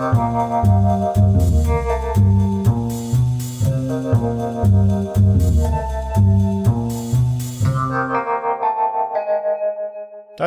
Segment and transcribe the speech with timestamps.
[0.00, 0.08] 大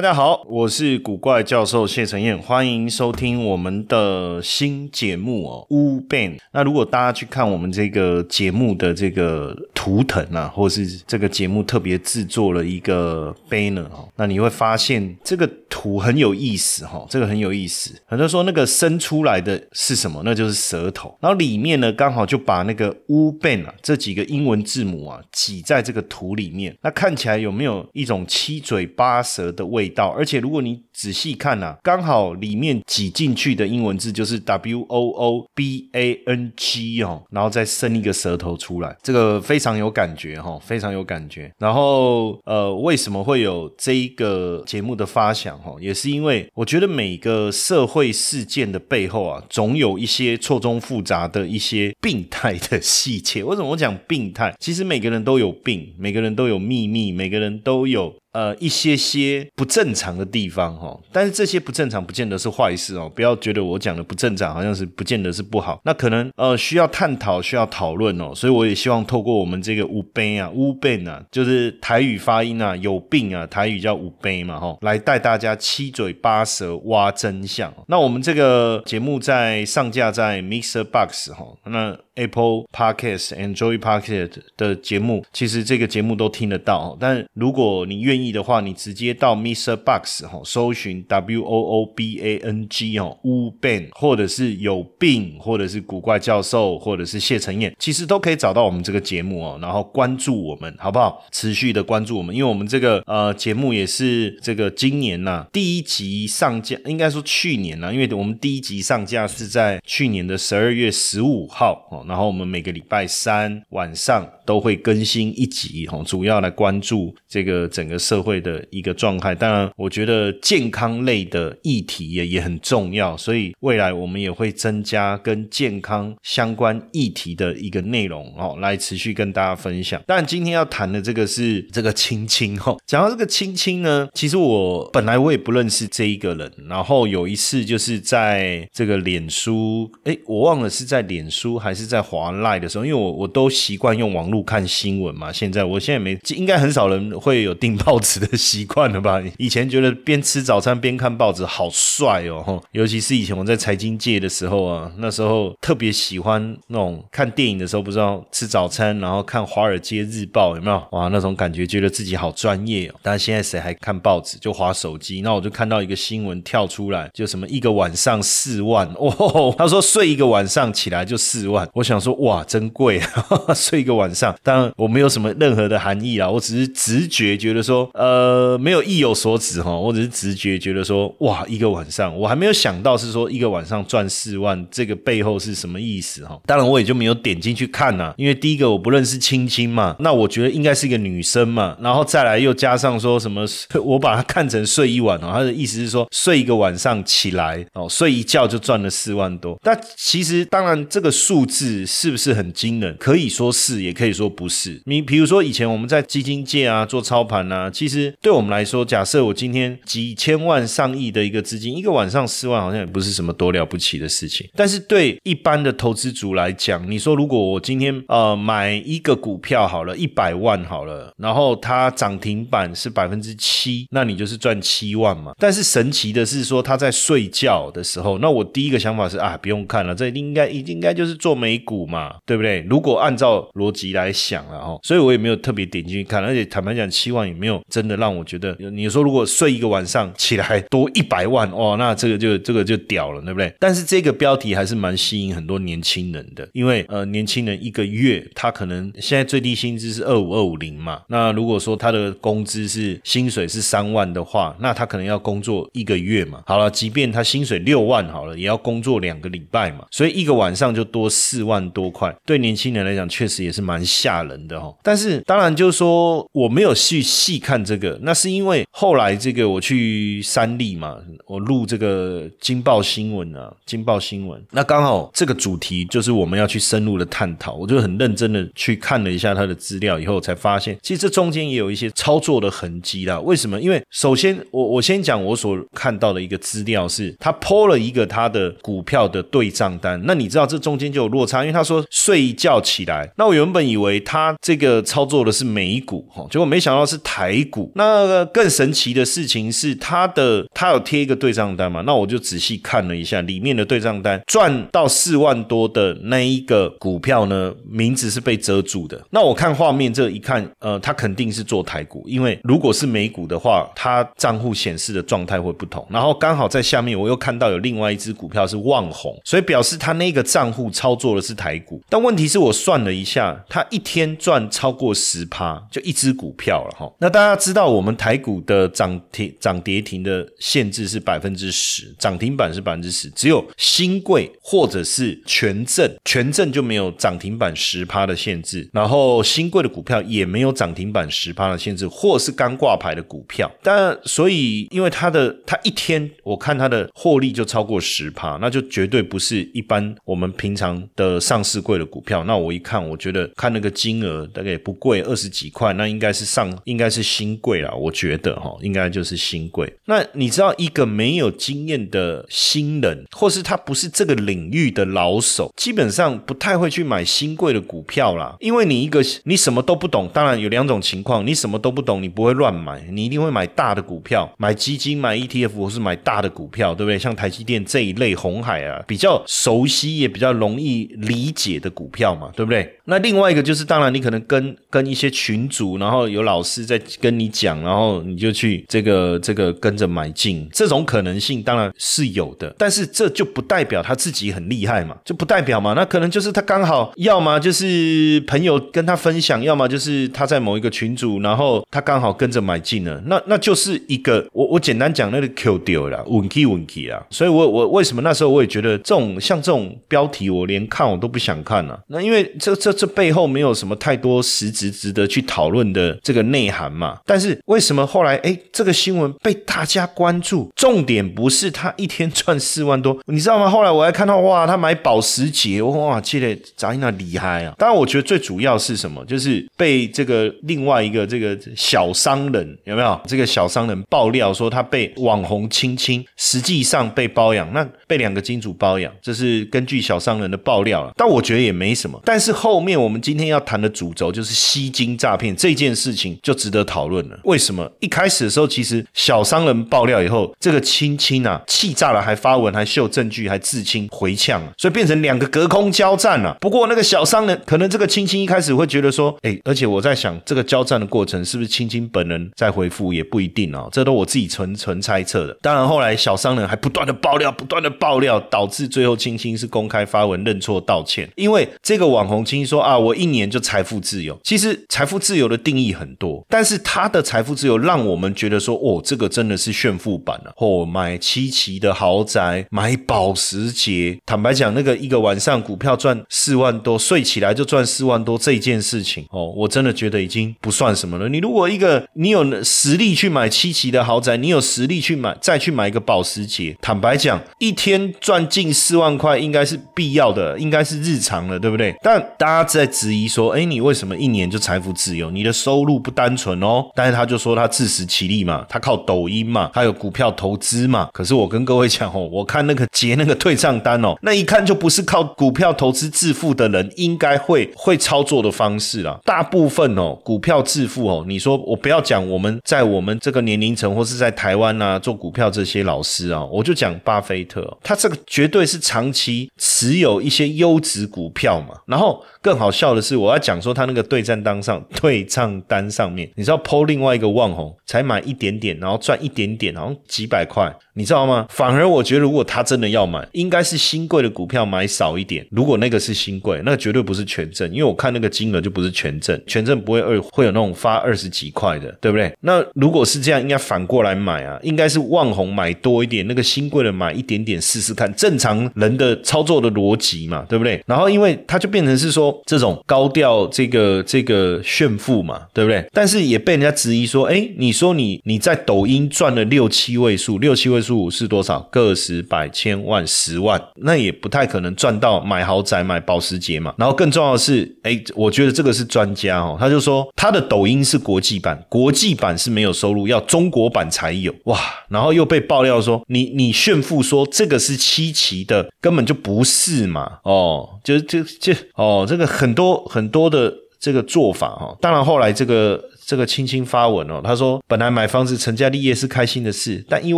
[0.02, 5.68] 家好，我是古怪教授谢承彦，欢迎收听我们的新节目哦。
[5.70, 6.40] 乌 ban。
[6.52, 17.90] 那如果大家去看我们这个节目的这个图腾啊，或是这个节目特别制作了一个 banner 哦，那你会发现这个图很有意思哈，这个很有意思。
[18.06, 20.22] 很多人说那个伸出来的是什么？
[20.24, 21.14] 那就是舌头。
[21.20, 26.74] 然后里面呢，刚好就把那个 u ban 啊这几个英文字母啊挤在这个图里面。
[26.82, 29.90] 那看起来有没有一种七嘴八舌的味？
[29.90, 41.52] 道，而且如果你仔细看呐，刚好里面挤进去的英文字就是 W O O B A N G 哦，然后再伸一个舌头出来，这个非常有感觉哈，非常有感觉。
[41.60, 45.76] 然后呃，为什么会有这一个节目的发想哈？
[45.80, 53.44] 也是因为我觉得每个社会事件的背后啊，总有一些错综复杂的一些病态的细节。
[53.44, 54.54] 为什么我讲病态？
[54.60, 58.14] 其实每个人都有病，每个人都有秘密，每个人都有。
[58.34, 77.74] 呃，一些些不正常的地方哈，但是这些不正常不见得是坏事哦，不要觉得我讲的不正常好像是不见得是不好，那可能呃需要探讨需要讨论哦，所以我也希望透过我们这个五杯啊乌病啊，就是台语发音啊有病啊，台语叫五杯嘛哈，来带大家七嘴八舌挖真相。
[77.88, 81.98] 那我们这个节目在上架在 Mixer Box 哈，那。
[82.16, 86.96] Apple Podcast、Enjoy Podcast 的节目，其实这个节目都听得到。
[87.00, 89.76] 但如果你愿意的话，你直接到 Mr.
[89.76, 99.60] Box 哈，搜寻 W O O B A N G 哦，乌 Ben，或者是有病，或者是古怪教授，或者是谢承彦，其实都可以找到我们这个节目哦。
[99.62, 101.26] 然后关注我们，好不好？
[101.32, 112.04] 持续的关注我们，因为我们这个呃节目也是这个今年呐第一集上架，应该说去年呐，因为我们第一集上架是在去年的十二月十五号哦。
[112.08, 119.34] 然后我们每个礼拜三晚上都会更新一集，哈，主要来关注这个整个社社会的一个状态。
[119.34, 130.02] 当然，我觉得健康类的议题也也很重要，所以未来我们也会增加跟健康相关议题的一个内容，哦，来持续跟大家分享。
[130.06, 141.84] 但今天要谈的这个是这个青青，哦，讲到这个青青呢，其实我本来我也不认识这一个人，然后有一次就是在这个脸书，哎，我忘了是在脸书还是。
[141.94, 145.32] 在华赖的时候，因为我我都习惯用网络看新闻嘛。
[145.32, 149.20] 现在我现在没，应该很少人会有订报纸的习惯了吧？
[149.38, 160.84] 以前觉得边吃早餐边看报纸好帅哦，尤其是以前我在财经界的时候啊，那时候特别喜欢那种看电影的时候，不知道吃早餐然后看《华尔街日报》有没有？
[160.92, 162.96] 哇，那种感觉觉得自己好专业哦。
[163.02, 164.38] 但是现在谁还看报纸？
[164.38, 165.22] 就划手机。
[165.22, 171.68] 那我就看到一个新闻跳出来，就什么一个晚上四万哦， 他说睡一个晚上起来就四万。
[171.74, 174.36] 我想说，哇，真贵啊， 睡一个晚上。
[174.44, 179.76] 当然，我没有什么任何的含义啦，我只是直觉觉得说，呃，没有意有所指哈。
[179.76, 186.40] 我只是直觉觉得说，哇，一个晚上，我还没有想到是说一个晚上赚四万，这个背后是什么意思哈？
[186.46, 193.46] 当然，我也就没有点进去看呐，因为第一个我不认识青青嘛，那我觉得应该是一个女生嘛，然后再来又加上说什么，
[193.84, 199.58] 我把它看成睡一晚哦，他的意思是说睡一个晚上起来哦，睡一觉就赚了四万多。
[199.62, 201.64] 但其实当然这个数字。
[201.86, 202.96] 是不是很惊人？
[202.98, 204.82] 可以说是，也可以说不是。
[204.86, 214.50] 你比如说，以前我们在基金界啊做操盘啊，其实对我们来说，假设我今天几千万、上亿的一个资金，一个晚上四万，好像也不是什么多了不起的事情。
[214.56, 225.34] 但是对一般的投资族来讲，你说如果我今天呃买一个股票好了，一百万好了，然后它涨停板是百分之七，那你就是赚七万嘛。
[225.38, 231.64] 但是神奇的是说，他在睡觉的时候，那我第一个想法是啊，不用看了，这应该应该就是做美。
[231.66, 232.60] 股嘛，对不对？
[232.70, 238.56] 如果按照逻辑来想了哈，所以我也没有特别点进去看，而且坦白讲，七万也没有真的让我觉得。
[238.72, 243.54] 你说如果睡一个晚上起来多一百万哇，那这个就这个就屌了，对不对？
[243.60, 256.44] 但是这个标题还是蛮吸引很多年轻人的，因为呃，年轻人一个月他可能现在最低薪资是二五二五零嘛，那如果说他的工资是薪水是三万的话，那他可能要工作一个月嘛。
[256.46, 261.64] 好了，即便他薪水六万好了，也要工作两个礼拜嘛，所以一个晚上就多四万。
[261.74, 264.72] 多块对年轻人来讲，确实也是蛮吓人的哈。
[264.84, 270.98] 但是当然就是说，我没有去细看看这个，那是因为后来这个我去三立嘛，
[271.28, 283.20] 我录这个金报新闻啊，金报新闻，那刚好这个主题就是我们要去深入的探讨，我就很认真的去看了一下他的资料以后，才发现其实这中间也有一些操作的痕迹啦。
[283.20, 283.62] 为什么？
[283.62, 297.72] 因为首先我我先讲我所看到的一个资料是，他抛了一个他的股票的对账单，那你知道这中间就有落差，因为他说睡一觉起来，那我原本以为他这个操作的是美股哈，结果没想到是台股。
[297.76, 301.82] 那更神奇的事情是，他的他有贴一个对账单嘛？
[301.82, 309.02] 那我就仔细看了一下里面的对账单，赚到四万多的那一个股票呢，名字是被遮住的。
[309.12, 315.86] 那我看画面这一看，呃，他肯定是做台股，因为如果是美股的话，他账户显示的状态会不同。
[315.90, 321.82] 然后刚好在下面我又看到有另外一只股票是旺红，所以表示他那个账户操作的是台股。
[321.90, 326.92] 但问题是我算了一下，他一天赚超过十趴，就一只股票了哈。
[327.00, 343.50] 那大家家知道我们台股的涨停涨跌停的限制是百分之十，涨停板是百分之十，只有新贵或者是权证，权证就没有涨停板十趴的限制，然后新贵的股票也没有涨停板十趴的限制，或是刚挂牌的股票。
[343.62, 352.24] 但所以因为它的它一天我看它的获利就超过十趴，那就绝对不是一般我们平常的上市贵的股票。
[352.24, 357.74] 那我一看，我觉得看那个金额大概也不贵，二十几块，那应该是上应该是新新贵了。
[357.74, 359.72] 我觉得哈，应该就是新贵。
[359.86, 368.36] 那你知道一个没有经验的新人，或是他不是这个领域的老手，基本上不太会去买新贵的股票啦。
[368.42, 377.00] 因为你一个你什么都不懂，当然有两种情况，你什么都不懂，你不会乱买，你一定会买大的股票，买基金、买 ETF 或是买大的股票，对不对？
[377.00, 382.78] 像台积电这一类、红海啊，比较熟悉也比较容易理解的股票嘛，对不对？
[382.86, 411.78] 那另外一个就是，当然你可能跟跟一些群主，然后有老师在跟你讲，然后你就去这个这个跟着买进，这种可能性当然是有的，但是这就不代表他自己很厉害嘛，就不代表嘛，那可能就是他刚好要么就是朋友跟他分享，要么就是他在某一个群组，然后他刚好跟着买进了，那那就是一个我我简单讲那个 Q 丢了，稳 key 稳 key 啊，所以我我为什么那时候我也觉得这种像这种标题我连看我都不想看呢？
[411.88, 420.52] 那因为这这这背后没有什么太多实质值得去讨论的这个内涵嘛，但是为什么后来哎这个新闻被大家关注？
[420.56, 423.50] 重点不是他一天赚四万多，你知道吗？
[423.50, 427.54] 后来我还看到哇，他买保时捷，哇，这个咋那厉害啊！
[427.58, 433.00] 当然，我觉得最主要是什么，就是被这个另外一个这个小商人有没有？
[433.06, 440.92] 这个小商人爆料说他被网红亲亲，实际上被包养，那被两个金主包养，这是根据小商人的爆料了。
[440.96, 442.00] 但我觉得也没什么。
[442.06, 447.20] 但是后面我们今天要谈的主轴就是吸金诈骗这件事情，就值得讨论了。
[447.24, 456.38] 为什么一开始的时候，其实小商人爆料以后，这个青青啊气炸了，还发文，还秀证据，还自清回呛，所以变成两个隔空交战了。
[456.42, 465.38] 不过那个小商人可能这个青青一开始会觉得说，哎，而且我在想，这个交战的过程是不是青青本人在回复也不一定啊，这都我自己纯纯猜测的。
[465.42, 474.20] 当然后来小商人还不断的爆料，不断的爆料，导致最后青青是公开发文认错道歉，因为这个网红青青说啊，我一年就财富自由。
[474.24, 480.34] 其实财富自由的定义很多，但是他他的财富自由让我们觉得说，哦，这个真的是炫富版了。
[480.38, 484.00] 哦，买七期的豪宅，买保时捷。
[484.08, 491.08] 坦白讲，那个一个晚上股票赚四万多，睡起来就赚四万多这件事情，哦，我真的觉得已经不算什么了。
[491.08, 501.76] 你如果一个你有实力去买七期的豪宅，你有实力去买再去买一个保时捷，坦白讲，一天赚近四万块应该是必要的，应该是日常了，对不对？
[501.84, 505.12] 但大家在质疑说，哎，你为什么一年就财富自由？
[505.12, 506.63] 你的收入不单纯哦。
[506.76, 510.90] 但是他就说他自食其力嘛，他靠抖音嘛，他有股票投资嘛。
[510.94, 519.00] 可是我跟各位讲哦，我看那个结那个退账单哦，那一看就不是靠股票投资致富的人应该会会操作的方式啊。
[519.04, 532.04] 大部分哦，股票致富哦，你说我不要讲我们在我们这个年龄层或是在台湾啊做股票这些老师啊，我就讲巴菲特，他这个绝对是长期持有一些优质股票嘛，然后。
[532.24, 541.26] 更好笑的是，我要讲说他那个对账单上 对账单上面，你知道抛另外一个网红才买一点点，然后赚一点点，好像几百块，你知道吗？
[541.30, 545.28] 反而我觉得，如果他真的要买，应该是新贵的股票买少一点。
[545.32, 552.10] 如果那个是新贵，那绝对不是全证，因为我看那个金额就不是全证，全证不会二会有那种发二十几块的，对不对？
[552.22, 560.64] 那如果是这样，应该反过来买啊，应该是旺红买多一点，那个新贵的买一点点试试看，正常人的操作的逻辑嘛，对不对？
[560.66, 562.13] 然后因为他就变成是说。
[562.26, 565.66] 这种高调这个这个炫富嘛，对不对？
[565.72, 571.40] 但是也被人家质疑说，哎，你说你你在抖音赚了六七位数，六七位数是多少？
[571.52, 576.54] 个十百千万十万，那也不太可能赚到买豪宅买保时捷嘛。
[576.58, 584.40] 然后更重要的是，哎，我觉得这个是专家哦，他就说他的抖音是国际版，国际版是没有收入，要中国版才有哇。
[584.70, 595.64] 然后又被爆料说，你你炫富说这个是七期的，根本就不是嘛，哦，就就就哦，这个很多很多的这个做法哈，当然后来这个。
[595.86, 599.98] 这个青青发文哦，他说本来买房子成家立业是开心的事，但因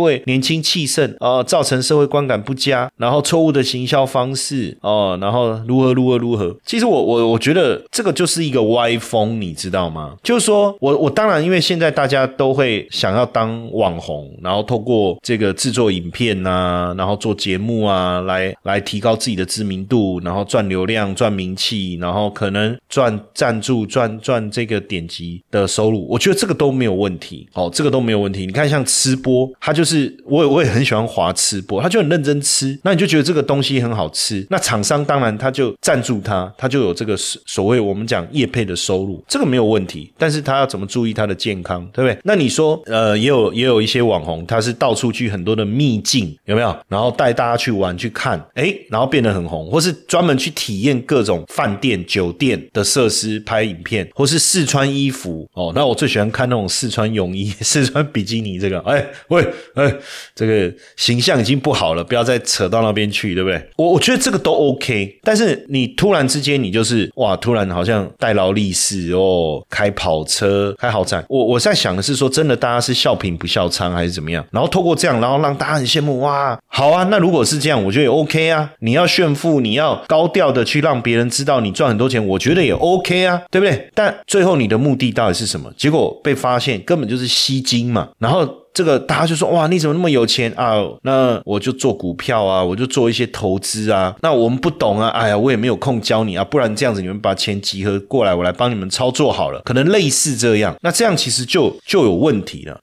[0.00, 6.54] 为年轻气盛哦，造成社会观感不佳，然后错误的行销方式哦，然后如何如何如何。
[6.64, 10.16] 其实我我我觉得这个就是一个歪风，你知道吗？
[10.22, 25.66] 就是说我我当然因为现在大家都会想要当网红，然后透过这个制作影片呐，然后做节目啊，来来提高自己的知名度，然后赚流量、赚名气，然后可能赚赞助、赚赚这个点击的。
[25.76, 28.46] 收入，我觉得这个都没有问题，哦，这个都没有问题。
[28.46, 34.46] 你看，像吃播，他就是我，也我也很喜欢滑吃播，他就很认真吃，那你就觉得这个东西很好吃。
[34.48, 40.10] 那厂商当然他就赞助他，他就有这个所谓我们讲业配的收入，这个没有问题。
[40.16, 42.18] 但是他要怎么注意他的健康，对不对？
[42.24, 46.74] 那你说，呃，也有也有一些网红，他是到处去很多的秘境，有没有？
[46.88, 55.65] 然后带大家去玩去看，哎，然后变得很红，或是专门去体验各种饭店、酒店的设施，拍影片，或是试穿衣服，哦。
[55.74, 59.92] 那我最喜欢看那种四川泳衣、 四川比基尼，这个，哎喂，哎，
[60.34, 63.62] 这个形象已经不好了，不要再扯到那边去，对不对？
[63.76, 74.44] 我我觉得这个都 OK，但是你突然之间，你就是哇，突然好像戴劳力士哦，开跑车、开豪宅，我我在想的是说，真的大家是笑贫不笑娼还是怎么样？
[74.50, 78.72] 然后透过这样，然后让大家很羡慕，哇，好啊，那如果是这样，我觉得也 OK 啊。
[78.80, 83.88] 你要炫富，你要高调的去让别人知道你赚很多钱，我觉得也 OK 啊，对不对？
[83.94, 85.55] 但最后你的目的到底是什么？
[85.56, 90.74] 什么结果被发现根本就是吸金嘛，然后这个大家就说哇，你怎么那么有钱啊？
[91.02, 94.14] 那我就做股票啊，我就做一些投资啊。
[94.20, 96.44] 那我们不懂啊，哎呀，我也没有空教你啊。
[96.44, 99.62] 不然这样子，你们把钱集合过来，我来帮你们操作好了。
[99.64, 102.78] 可能类似这样，那这样其实就就有问题了。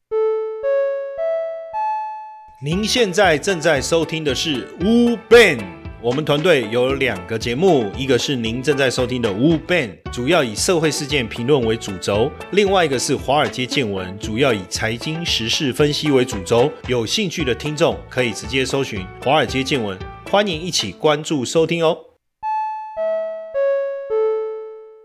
[2.66, 5.83] 您现在正在收听的是乌班。
[6.04, 16.70] 我们团队有两个节目，一个是您正在收听的《Wu Ban，》，主要以社会事件评论为主轴；另外一个是《华尔街见闻》，主要以财经时事分析为主轴。
[16.90, 19.98] 有兴趣的听众可以直接搜寻《华尔街见闻》，
[20.30, 21.98] 欢迎一起关注收听哦。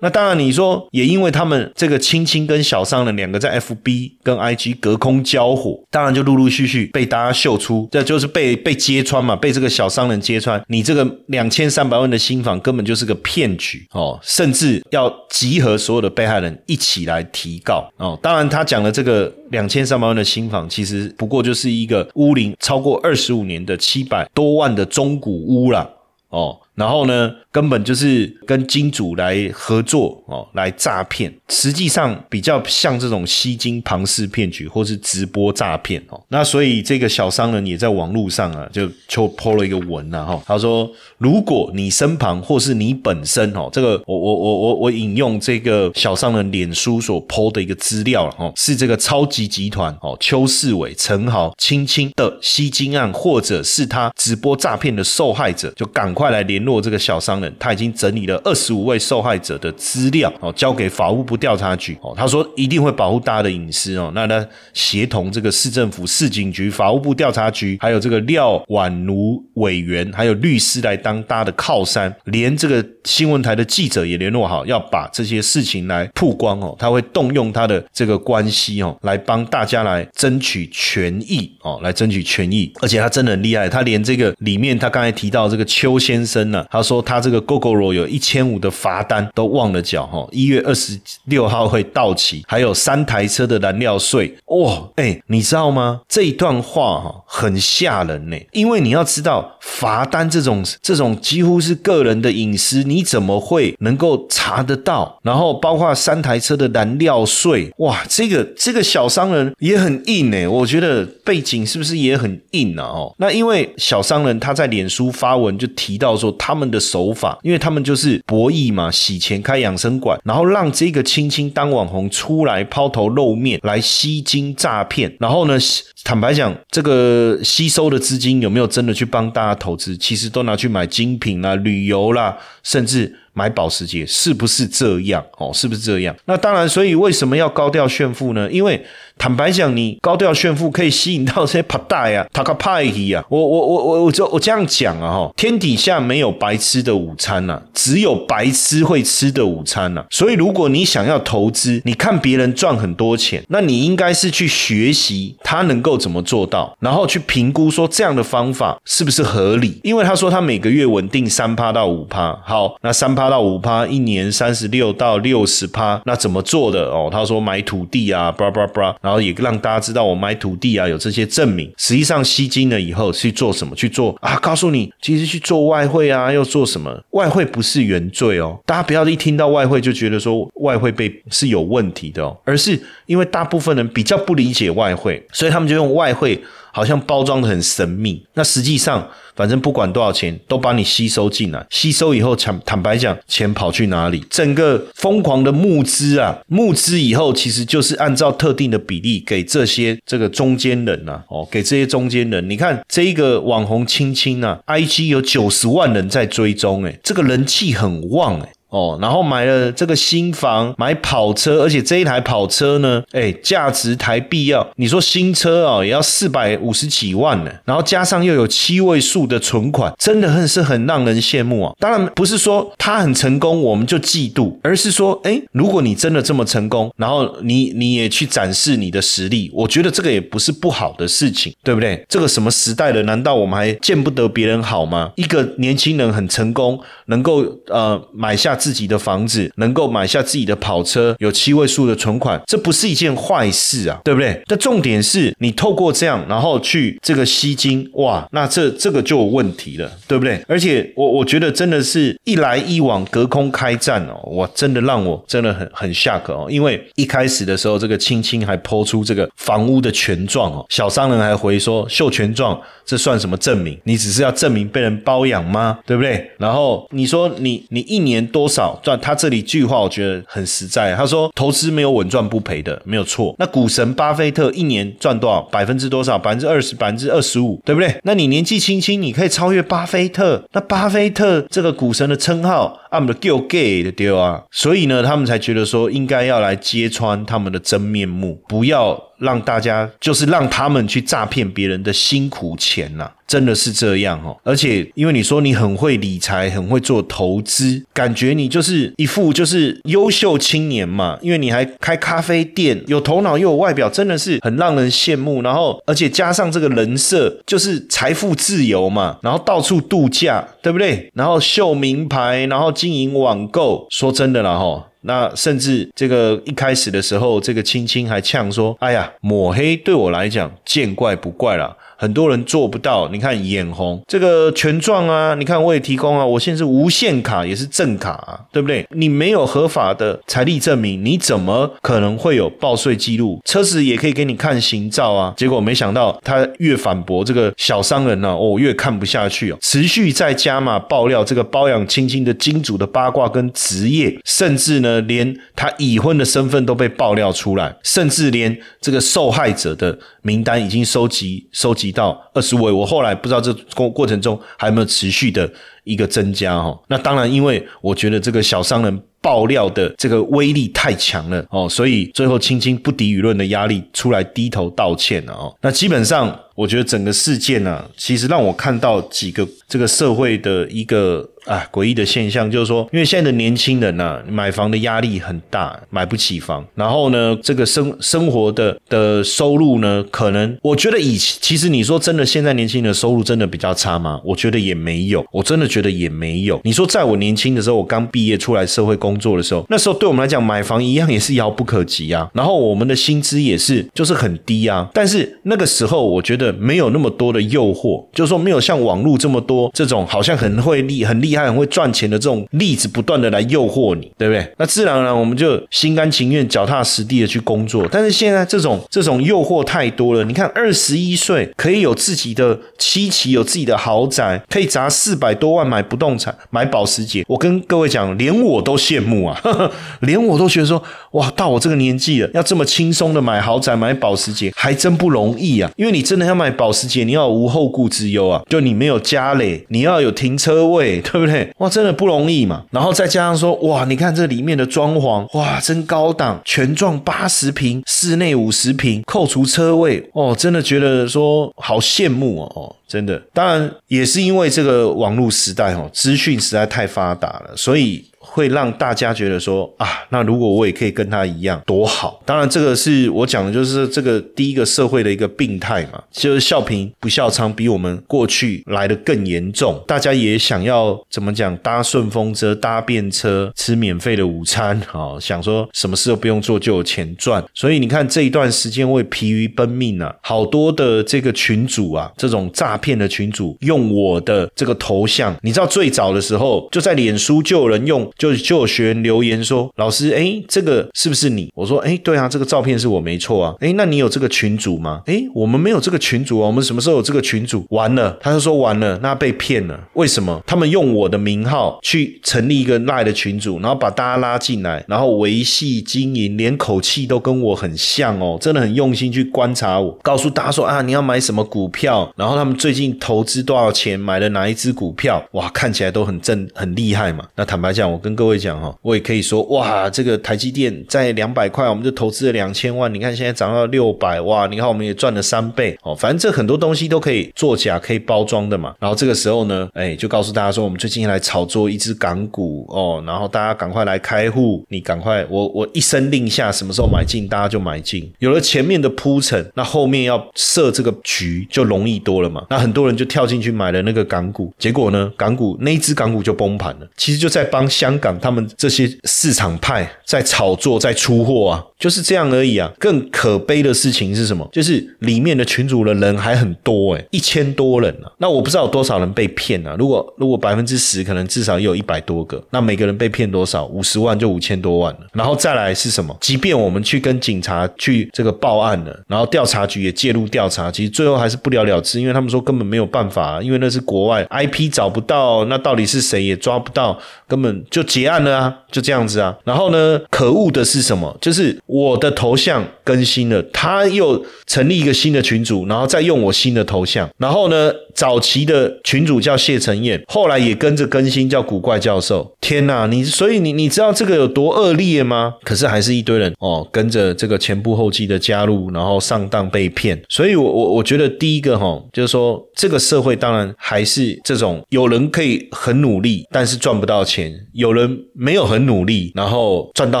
[0.02, 18.18] 那当然，你说也因为他们这个青青跟小商人两个在 FB 跟 IG 隔空交火，当然就陆陆续续被大家秀出，这就是被被揭穿嘛，被这个小商人揭穿，你这个两千三百万的新房根本就是个骗局哦，甚至要集合所有的被害人一起来提告哦。
[18.22, 25.88] 当然，他讲的这个两千三百万的新房，其实不过就是一个屋龄超过二十五年的七百多万的中古屋啦。
[26.28, 26.58] 哦。
[26.76, 31.34] 然后呢，根本就是跟金主来合作哦，来诈骗。
[31.48, 36.22] 实际上比较像这种吸金庞氏骗局，或是直播诈骗哦。
[36.28, 40.42] 那所以这个小商人也在网络上啊，就就 po 了一个文呐哈。
[40.44, 56.65] 他说：如果你身旁或是你本身哦，这个我我我我我引用这个小商人脸书所 po 的一个资料了哈，是这个超级集团哦，邱世伟、陈豪、青青的吸金案，或者是他直播诈骗的受害者，就赶快来联。
[56.66, 62.12] 落这个小商人，他已经整理了二十五位受害者的资料哦，交给法务部调查局哦。
[62.14, 64.12] 他说一定会保护大家的隐私哦。
[64.14, 76.74] 那他协同这个市政府、市警局、法务部调查局，还有这个廖婉如委员，还有律师来当大家的靠山，连这个新闻台的记者也联络好，要把这些事情来曝光哦。
[76.78, 82.72] 他会动用他的这个关系哦，来帮大家来争取权益哦，来争取权益。
[82.80, 86.46] 而且他真的很厉害，他连这个里面他刚才提到这个邱先生。
[86.70, 96.00] 他说他这个 GoGoRo 有一千五的罚单都忘了缴哈，一月二十六号会到期，还有三台车的燃料税哇，哎，你知道吗？
[96.08, 105.18] 这一段话哈很吓人呢，因为你要知道罚单这种这种几乎是个人的隐私，你怎么会能够查得到？
[105.22, 112.84] 然后包括三台车的燃料税哇，这个这个小商人也很硬呢，我觉得背景是不是也很硬啊？
[112.84, 116.26] 哦，那因为小商人他在脸书发文就提到说。
[116.38, 125.12] 他他们的手法，因为他们就是博弈嘛，洗钱开养生馆，然后让这个青青当网红出来抛头露面，来吸金诈骗。
[125.18, 125.58] 然后呢，
[126.04, 129.96] 坦白讲，这个吸收的资金有没有真的去帮大家投资？
[129.96, 133.16] 其实都拿去买精品啦、旅游啦，甚至。
[133.36, 135.22] 买保时捷，是不是这样？
[135.36, 136.16] 哦，是不是这样？
[136.24, 138.50] 那当然，所以为什么要高调炫富呢？
[138.50, 138.82] 因为
[139.18, 143.22] 坦白讲，你高调炫富可以吸引到这些帕大呀、 塔卡派伊啊。
[143.28, 150.02] 我我我我我就我这样讲啊哈，天底下没有白吃的午餐呐，只有白吃会吃的午餐呐。
[150.08, 159.78] 所以如果你想要投资，你看别人赚很多钱，那你应该是去学习他能够怎么做到，然后去评估说这样的方法是不是合理。
[159.82, 167.08] 因为他说他每个月稳定三趴到五趴，好，那三趴到五趴，一年三十六到六十趴，那怎么做的哦？
[167.10, 168.96] 他说买土地啊，叭叭叭。
[169.00, 171.72] 然后也让大家知道我买土地啊有这些证明。
[171.76, 173.74] 实际上吸金了以后去做什么？
[173.74, 174.36] 去做啊？
[174.36, 177.02] 告诉你，其实去做外汇啊，又做什么？
[177.10, 178.58] 外汇不是原罪哦。
[178.64, 186.42] 大家不要一听到外汇就觉得说外汇被是有问题的哦，而是因为大部分人比较不理解外汇，所以他们就用外汇。
[186.72, 191.66] 好像包装的很神秘，那实际上，反正不管多少钱，都把你吸收进来。
[191.70, 194.24] 吸收以后，坦坦白讲，钱跑去哪里？
[194.30, 202.48] 整个疯狂的募资啊，募资以后，其实就是按照特定的比例给这些这个中间人呐，哦，给这些中间人。
[202.48, 208.48] 你看这一个网红青青啊，IG 有九十万人在追踪，诶，这个人气很旺，诶。
[208.68, 217.50] 哦，然后买了这个新房，买跑车，而且这一台跑车呢，哎，价值台币要你说新车哦，也要四百五十几万呢。
[217.64, 221.72] 然后加上又有七位数的存款，真的很是很让人羡慕啊。
[221.78, 232.04] 当然不是说他很成功，我们就嫉妒，而是说，哎，如果你真的这么成功，然后你你也去展示你的实力，我觉得这个也不是不好的事情，对不对？
[232.08, 235.12] 这个什么时代了，难道我们还见不得别人好吗？
[235.14, 238.55] 一个年轻人很成功，能够呃买下。
[238.56, 244.42] 自己的房子能够买下自己的跑车，有七位数的存款，这不是一件坏事啊，对不对？
[244.46, 250.42] 但重点是你透过这样，然后去这个吸金，哇，那这这个就有问题了，对不对？
[250.48, 263.78] 而且我我觉得真的是一来一往隔空开战哦，哇，真的让我真的很很下课哦，因为一开始的时候，这个青青还抛出这个房屋的权状哦，小商人还回说秀权状，这算什么证明？
[263.84, 265.78] 你只是要证明被人包养吗？
[265.84, 266.30] 对不对？
[266.38, 268.45] 然后你说你你一年多。
[268.46, 268.96] 多少赚？
[269.00, 270.94] 他这里句话我觉得很实在。
[270.94, 275.42] 他说：“投资没有稳赚不赔的，没有错。”那股神巴菲特一年赚多少？
[275.50, 276.16] 百分之多少？
[276.16, 276.76] 百分之二十？
[276.76, 277.60] 百分之二十五？
[277.64, 277.98] 对不对？
[278.04, 280.44] 那你年纪轻轻，你可以超越巴菲特。
[280.52, 283.14] 那巴菲特这个股神的称号，I'm the
[283.48, 284.44] gay 的丢啊！
[284.52, 289.02] 所以呢，他们才觉得说应该要来揭穿他们的真面目，不要。
[289.18, 294.36] 让大家就是让他们去诈骗别人的辛苦钱呐，真的是这样哦。
[294.42, 301.18] 而且因为你说你很会理财，很会做投资，感觉你就是一副就是优秀青年嘛。
[301.22, 305.42] 因为你还开咖啡店，有头脑又有外表，真的是很让人羡慕。
[305.42, 309.18] 然后而且加上这个人设，就是财富自由嘛。
[309.22, 311.10] 然后到处度假，对不对？
[311.14, 313.86] 然后秀名牌，然后经营网购。
[313.90, 314.88] 说真的了哈。
[315.06, 328.86] 那甚至这个一开始的时候，这个青青还呛说：“哎呀，抹黑对我来讲见怪不怪了。”很多人做不到，你看眼红这个权状啊，你看我也提供啊，我现在是无限卡也是正卡啊，对不对？
[328.90, 333.40] 你没有合法的财力证明，你怎么可能会有报税记录？
[333.44, 335.34] 车子也可以给你看行照啊。
[335.36, 351.86] 结果没想到他越反驳这个小商人呢，哦，越看不下去哦，持续在加码爆料这个包养青青的金主的八卦跟职业，甚至呢，连他已婚的身份都被爆料出来，甚至连这个受害者的名单已经收集收集。
[351.92, 355.50] 到二十位，我后来不知道这过过程中还有没有持续的
[355.84, 356.76] 一个增加哈。
[356.88, 365.52] 那当然，因为我觉得这个小商人爆料的这个威力太强了哦，所以最后青青不敌舆论的压力，出来低头道歉了哦。
[365.60, 371.28] 那基本上，我觉得整个事件呢，其实让我看到几个这个社会的一个。
[371.46, 376.66] 啊，诡异的现象就是说，因为现在的年轻人呐，买房的压力很大，买不起房。
[376.74, 384.20] 然后呢，这个生生活的的收入呢，可能我觉得以其实你说真的，现在年轻人的收入真的比较差吗？
[384.24, 386.60] 我觉得也没有，我真的觉得也没有。
[386.64, 392.28] 你说在我年轻的时候，我刚毕业出来社会工工作的时候，那时候对我们来讲买房一样也是遥不可及啊。
[392.34, 394.86] 然后我们的薪资也是就是很低啊。
[394.92, 401.46] 但是那个时候我觉得没有那么多的诱惑，就是说没有像网络这么多这种好像很会厉很厉害。
[401.46, 404.52] 很会赚钱的这种例子不断的来诱惑你，对不对？
[404.58, 407.86] 那自然而然我们就心甘情愿、脚踏实地的去工作。
[407.88, 410.24] 但是现在这种这种诱惑太多了。
[410.24, 417.24] 你看，二十一岁可以有自己的妻妻，有自己的豪宅，可以砸四百多万买不动产、买保时捷。
[417.28, 419.40] 我跟各位讲，连我都羡慕啊，
[420.00, 425.70] 连我都觉得说，哇，到我这个年纪了，要这么轻松的买豪宅、买保时捷，还真不容易啊。
[425.76, 431.50] 因为你真的要买保时捷，你要无后顾之忧啊，就你没有家累，你要有停车位， 对不对？
[431.58, 432.64] 哇，真的不容易嘛。
[432.70, 443.20] 然后再加上说，哇，你看这里面的装潢，哇，真高档，全幢八十平，室内五十平，扣除车位，哦，真的觉得说好羡慕哦，哦，真的。
[443.32, 448.04] 当然也是因为这个网络时代哦，资讯实在太发达了，所以。
[448.28, 452.20] 会让大家觉得说啊，那如果我也可以跟他一样，多好！
[452.26, 459.82] 当然，这个是我讲的，就是这个第一个社会的一个病态嘛，就是笑贫不笑娼，比我们过去来的更严重。
[459.86, 467.42] 大家也想要怎么讲，搭顺风车、搭便车、吃免费的午餐，啊， 想说什么事都不用做就有钱赚。
[467.54, 478.06] 所以你看这一段时间为疲于奔命啊，好多的这个群主啊，这种诈骗的群主用我的这个头像，你知道最早的时候就在脸书就有人用。
[478.18, 483.54] 就就有学员留言说：“老师，哎，这个是不是你？”我说：“哎，对啊，这个照片是我没错啊。
[483.60, 485.02] 哎，那你有这个群主吗？
[485.06, 486.46] 哎，我们没有这个群主啊。
[486.46, 487.66] 我们什么时候有这个群主？
[487.70, 489.78] 完了，他就说完了，那被骗了。
[489.94, 490.42] 为什么？
[490.46, 507.26] 他们用我的名号去成立一个赖的群主，然后把大家拉进来，然后维系经营，连口气都跟我很像哦，真的很用心去观察我，告诉大家说啊，你要买什么股票，然后他们最近投资多少钱，买了哪一只股票，哇，看起来都很正很厉害嘛。
[507.34, 508.00] 那坦白讲，我。
[508.06, 512.92] 跟各位讲哈，我也可以说哇，这个台积电在两百块，我们就投资了两千万。
[512.94, 515.92] 你看现在涨到六百，哇，你看我们也赚了三倍哦。
[515.92, 518.76] 反正这很多东西都可以作假，可以包装的嘛。
[518.78, 528.08] 然后这个时候呢，哎，就告诉大家说，我们最近来炒作一只港股哦，然后大家赶快来开户，你赶快，我我一声令下，什么时候买进，大家就买进。
[528.20, 532.46] 有了前面的铺陈，那后面要设这个局就容易多了嘛。
[532.50, 536.86] 那很多人就跳进去买了那个港股，结果呢，港股那一只港股就崩盘了。
[536.96, 537.95] 其实就在帮香。
[537.98, 542.70] 港他们这些市场派在炒作，在出货啊，就是这样而已啊。
[542.78, 544.48] 更可悲的事情是什么？
[544.52, 548.12] 就是里面的群主的人还很多哎，一千多人啊。
[548.18, 549.74] 那我不知道有多少人被骗啊。
[549.78, 552.42] 如果如果百分之十，可能至少也有一百多个。
[552.50, 553.64] 那每个人被骗多少？
[553.66, 555.00] 五十万就五千多万了。
[555.14, 556.14] 然后再来是什么？
[556.20, 567.85] 即便我们去跟警察去这个报案了，然后调查局也介入调查，其实最后还是不了了之，因为他们说根本没有办法，因为那是国外 IP 找不到，那到底是谁也抓不到，根本就。
[567.86, 569.34] 结案了啊，就这样子啊。
[569.44, 571.16] 然后呢，可恶的是什么？
[571.20, 577.08] 就是我的头像更新了，他又成立一个新的群组，然后再用我新的头像。
[577.18, 582.36] 然后呢，早期的群主叫谢承彦，后来也跟着更新叫古怪教授。
[582.40, 585.34] 天哪，你所以你你知道这个有多恶劣吗？
[585.44, 590.00] 可是还是一堆人哦，跟着这个前仆后继的加入，然后上当被骗。
[590.08, 597.76] 所以我我我觉得第一个哈，就是说这个社会当然还是这种有人可以很努力，但是赚不到钱，有。
[597.76, 600.00] 人没有很努力，然后赚到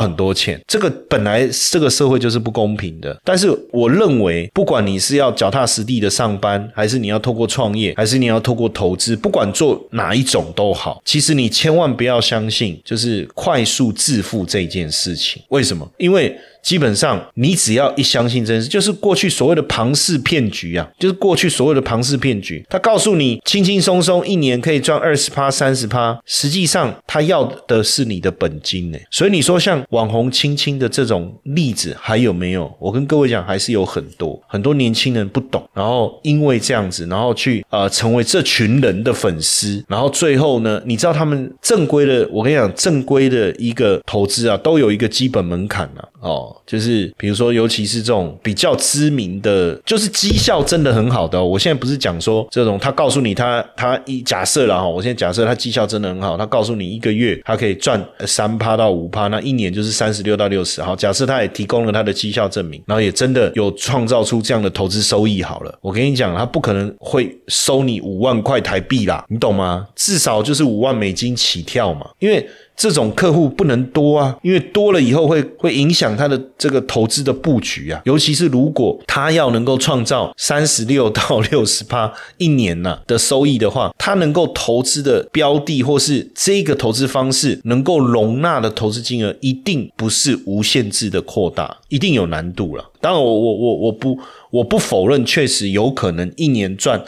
[0.00, 3.14] 很多钱，这个本来这个社会就是不公平的。
[3.22, 15.42] 但是我认为，不管你是要脚踏实地的上班，还是你要透过创业，还是你要透过投资，不管做哪一种都好，其实你千万不要相信就是快速致富这件事情。
[15.48, 15.88] 为什么？
[15.98, 16.36] 因为。
[16.66, 22.66] 基本上，你只要一相信真实，就是过去所谓的庞氏骗局啊，就是过去所谓的庞氏骗局。
[22.68, 28.98] 他告诉你轻轻松松一年可以赚二十趴、三十趴，实际上他要的是你的本金呢。
[29.12, 32.76] 所以你说像网红亲亲的这种例子还有没有？
[32.80, 46.02] 我跟各位讲，还是有很多很多年轻人不懂，然后因为这样子，然后去呃成为这群人的粉丝，然后最后呢，你知道他们正规的，我跟你讲，正规的一个投资啊，都有一个基本门槛啊。
[46.18, 46.55] 哦。
[46.66, 51.42] 就是比如说，尤其是这种比较知名的，就是绩效真的很好的。
[51.42, 60.80] 我现在不是讲说这种，他告诉你他他一假设了哈，我现在假设他绩效真的很好，他告诉你一个月他可以赚三趴到五趴，那一年就是三十六到六十。
[60.82, 65.42] 好，假设他也提供了他的绩效证明，然后也真的有创造出这样的投资收益。
[65.42, 69.86] 好了，我跟你讲，他不可能会收你五万块台币啦，你懂吗？
[69.94, 72.46] 至少就是五万美金起跳嘛，因为。
[72.76, 78.02] 这种客户不能多啊，因为多了以后会会影响他的这个投资的布局啊。
[78.04, 92.84] 尤其是如果他要能够创造三十六 到六十趴一年呢的收益的话，他能够投资的标的或是这个投资方式能够容纳的投资金额，一定不是无限制的扩大，一定有难度了。
[93.00, 94.18] 当然，我我我我不
[94.50, 97.02] 我不否认，确实有可能一年赚。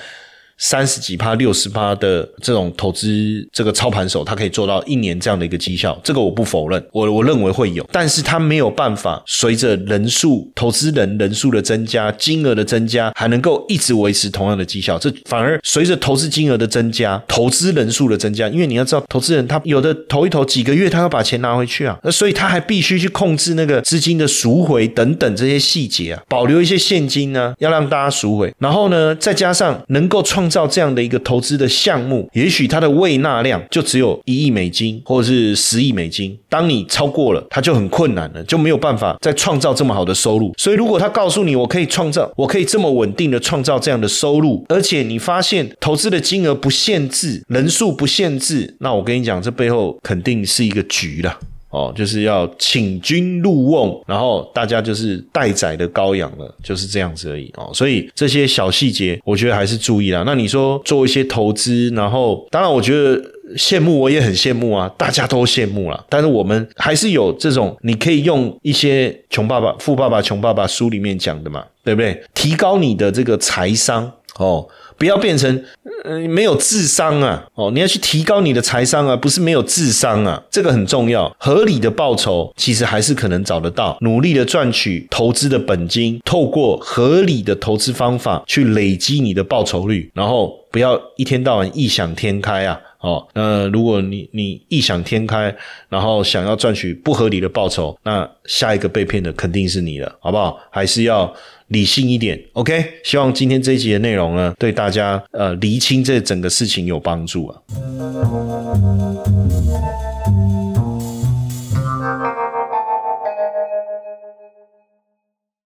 [0.59, 14.99] 三十几趴、六十趴的这种投资这个操盘手，他可以做到一年这样的一个绩效，这个我不否认，我我认为会有，但是他没有办法随着人数、投资人人数的增加、金额的增加，还能够一直维持同样的绩效。
[14.99, 36.38] 这反而随着投资金额的增加、投资人数的增加，因为你要知道，投资人他有的投一投几个月，他要把钱拿回去啊，那所以他还必须去控制那个资金的赎回等等这些细节啊，保留一些现金呢，要让大家赎回，然后呢，再加上能够创造这样的一个投资的项目，也许它的未纳量就只有一亿美金或者是十亿美金。
[36.48, 40.52] 当你超过了，它就很困难了，就没有办法再创造这么好的收入。
[40.56, 51.38] 所以，如果他告诉你我可以创造，我可以这么稳定的创造这样的收入，而且你发现投资的金额不限制，人数不限制，那我跟你讲，这背后肯定是一个局了。
[51.70, 57.70] 哦，就是要请君入瓮，然后大家就是待宰的羔羊了，就是这样子而已哦。
[57.74, 60.22] 所以这些小细节，我觉得还是注意啦。
[60.24, 63.22] 那你说做一些投资，然后当然我觉得
[63.57, 66.04] 羡慕，我也很羡慕啊，大家都羡慕啦。
[66.09, 72.18] 但是我们还是有这种，你可以用一些《穷爸爸、富爸爸、穷爸爸》书里面讲的嘛，对不对？
[72.33, 74.66] 提高你的这个财商哦。
[74.98, 75.64] 不要变成
[76.04, 77.46] 呃没有智商啊！
[77.54, 81.34] 哦，你要去提高你的财商啊，不是没有智商啊，这个很重要。
[81.38, 92.80] 合理的报酬其实还是可能找得到，努力的赚取投资的本金，透过合理的投资方法去累积你的报酬率，然后不要一天到晚异想天开啊！
[93.00, 95.54] 哦，那如果你你异想天开，
[95.88, 100.58] 然后想要赚取不合理的报酬，那下一个被骗的肯定是你了，好不好？
[100.70, 101.34] 还是要。
[101.68, 102.82] 理性一点，OK。
[103.04, 107.61] 希望今天这一集的内容呢，对大家呃厘清这整个事情有帮助啊。